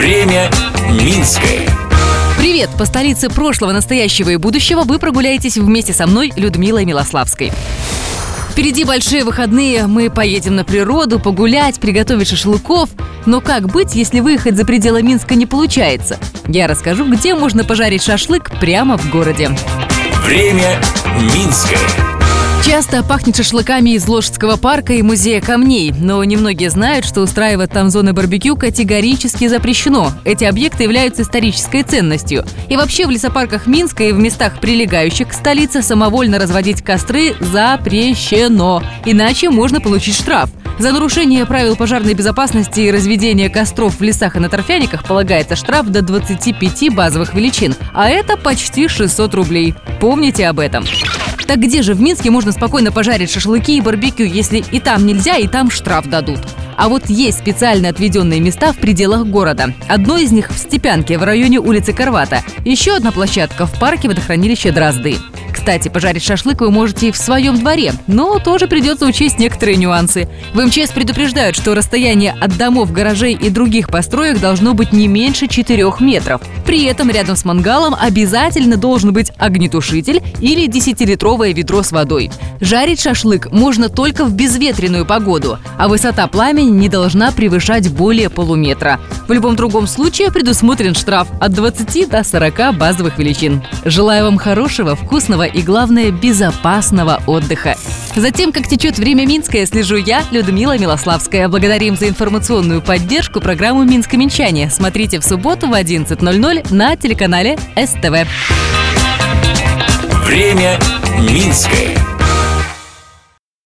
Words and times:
Время 0.00 0.50
Минское. 0.92 1.68
Привет! 2.38 2.70
По 2.78 2.86
столице 2.86 3.28
прошлого, 3.28 3.72
настоящего 3.72 4.30
и 4.30 4.36
будущего 4.36 4.84
вы 4.84 4.98
прогуляетесь 4.98 5.58
вместе 5.58 5.92
со 5.92 6.06
мной, 6.06 6.32
Людмилой 6.36 6.86
Милославской. 6.86 7.52
Впереди 8.50 8.84
большие 8.84 9.24
выходные, 9.24 9.86
мы 9.86 10.08
поедем 10.08 10.56
на 10.56 10.64
природу, 10.64 11.20
погулять, 11.20 11.80
приготовить 11.80 12.28
шашлыков. 12.28 12.88
Но 13.26 13.42
как 13.42 13.66
быть, 13.70 13.94
если 13.94 14.20
выехать 14.20 14.56
за 14.56 14.64
пределы 14.64 15.02
Минска 15.02 15.34
не 15.34 15.44
получается? 15.44 16.18
Я 16.46 16.66
расскажу, 16.66 17.04
где 17.04 17.34
можно 17.34 17.62
пожарить 17.62 18.02
шашлык 18.02 18.50
прямо 18.58 18.96
в 18.96 19.10
городе. 19.10 19.50
Время 20.24 20.80
Минское. 21.20 22.09
Часто 22.64 23.02
пахнет 23.02 23.36
шашлыками 23.36 23.90
из 23.90 24.06
Ложского 24.06 24.56
парка 24.56 24.92
и 24.92 25.02
музея 25.02 25.40
камней, 25.40 25.92
но 25.98 26.22
немногие 26.22 26.70
знают, 26.70 27.06
что 27.06 27.22
устраивать 27.22 27.72
там 27.72 27.88
зоны 27.90 28.12
барбекю 28.12 28.54
категорически 28.54 29.48
запрещено. 29.48 30.12
Эти 30.24 30.44
объекты 30.44 30.84
являются 30.84 31.22
исторической 31.22 31.82
ценностью. 31.82 32.44
И 32.68 32.76
вообще 32.76 33.06
в 33.06 33.10
лесопарках 33.10 33.66
Минска 33.66 34.04
и 34.04 34.12
в 34.12 34.18
местах, 34.18 34.60
прилегающих 34.60 35.28
к 35.28 35.32
столице, 35.32 35.82
самовольно 35.82 36.38
разводить 36.38 36.82
костры 36.82 37.34
запрещено. 37.40 38.82
Иначе 39.04 39.50
можно 39.50 39.80
получить 39.80 40.16
штраф. 40.16 40.50
За 40.78 40.92
нарушение 40.92 41.46
правил 41.46 41.76
пожарной 41.76 42.14
безопасности 42.14 42.80
и 42.80 42.90
разведение 42.90 43.50
костров 43.50 43.98
в 43.98 44.02
лесах 44.02 44.36
и 44.36 44.38
на 44.38 44.48
торфяниках 44.48 45.04
полагается 45.04 45.56
штраф 45.56 45.86
до 45.88 46.02
25 46.02 46.94
базовых 46.94 47.34
величин, 47.34 47.74
а 47.92 48.08
это 48.08 48.36
почти 48.36 48.86
600 48.86 49.34
рублей. 49.34 49.74
Помните 50.00 50.46
об 50.46 50.58
этом. 50.58 50.84
Так 51.50 51.58
где 51.58 51.82
же 51.82 51.94
в 51.94 52.00
Минске 52.00 52.30
можно 52.30 52.52
спокойно 52.52 52.92
пожарить 52.92 53.28
шашлыки 53.28 53.76
и 53.76 53.80
барбекю, 53.80 54.22
если 54.22 54.62
и 54.70 54.78
там 54.78 55.04
нельзя, 55.04 55.36
и 55.36 55.48
там 55.48 55.68
штраф 55.68 56.06
дадут? 56.08 56.38
А 56.76 56.88
вот 56.88 57.10
есть 57.10 57.40
специально 57.40 57.88
отведенные 57.88 58.38
места 58.38 58.72
в 58.72 58.76
пределах 58.76 59.26
города. 59.26 59.74
Одно 59.88 60.16
из 60.16 60.30
них 60.30 60.52
в 60.52 60.56
Степянке, 60.56 61.18
в 61.18 61.24
районе 61.24 61.58
улицы 61.58 61.92
Карвата. 61.92 62.44
Еще 62.64 62.94
одна 62.94 63.10
площадка 63.10 63.66
в 63.66 63.76
парке 63.80 64.06
водохранилища 64.06 64.70
Дрозды. 64.70 65.16
Кстати, 65.60 65.88
пожарить 65.88 66.24
шашлык 66.24 66.62
вы 66.62 66.70
можете 66.70 67.08
и 67.08 67.12
в 67.12 67.18
своем 67.18 67.58
дворе, 67.58 67.92
но 68.06 68.38
тоже 68.38 68.66
придется 68.66 69.04
учесть 69.04 69.38
некоторые 69.38 69.76
нюансы. 69.76 70.26
В 70.54 70.64
МЧС 70.64 70.90
предупреждают, 70.90 71.54
что 71.54 71.74
расстояние 71.74 72.34
от 72.40 72.56
домов, 72.56 72.92
гаражей 72.92 73.34
и 73.34 73.50
других 73.50 73.90
построек 73.90 74.40
должно 74.40 74.72
быть 74.72 74.94
не 74.94 75.06
меньше 75.06 75.48
4 75.48 75.92
метров. 76.00 76.40
При 76.64 76.84
этом 76.84 77.10
рядом 77.10 77.36
с 77.36 77.44
мангалом 77.44 77.94
обязательно 77.94 78.78
должен 78.78 79.12
быть 79.12 79.32
огнетушитель 79.36 80.22
или 80.40 80.66
10-литровое 80.66 81.52
ведро 81.52 81.82
с 81.82 81.92
водой. 81.92 82.30
Жарить 82.62 83.02
шашлык 83.02 83.52
можно 83.52 83.90
только 83.90 84.24
в 84.24 84.32
безветренную 84.32 85.04
погоду, 85.04 85.58
а 85.76 85.88
высота 85.88 86.26
пламени 86.26 86.70
не 86.70 86.88
должна 86.88 87.32
превышать 87.32 87.90
более 87.90 88.30
полуметра. 88.30 88.98
В 89.28 89.32
любом 89.32 89.56
другом 89.56 89.86
случае 89.86 90.32
предусмотрен 90.32 90.94
штраф 90.94 91.28
от 91.38 91.52
20 91.52 92.08
до 92.08 92.24
40 92.24 92.78
базовых 92.78 93.18
величин. 93.18 93.62
Желаю 93.84 94.24
вам 94.24 94.38
хорошего, 94.38 94.96
вкусного 94.96 95.49
и, 95.52 95.62
главное, 95.62 96.10
безопасного 96.10 97.22
отдыха. 97.26 97.76
Затем, 98.16 98.52
как 98.52 98.66
течет 98.66 98.98
время 98.98 99.26
Минское, 99.26 99.66
слежу 99.66 99.96
я, 99.96 100.22
Людмила 100.30 100.76
Милославская. 100.76 101.48
Благодарим 101.48 101.96
за 101.96 102.08
информационную 102.08 102.82
поддержку 102.82 103.40
программу 103.40 103.84
«Минск-Минчане». 103.84 104.70
Смотрите 104.70 105.20
в 105.20 105.24
субботу 105.24 105.68
в 105.68 105.72
11.00 105.72 106.74
на 106.74 106.96
телеканале 106.96 107.58
СТВ. 107.76 108.26
Время 110.26 110.78
Минское. 111.18 112.09